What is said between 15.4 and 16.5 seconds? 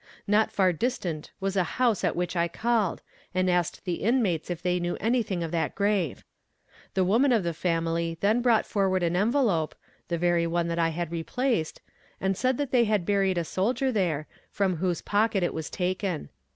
it was taken.